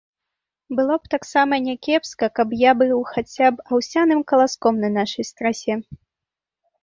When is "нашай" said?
4.97-5.23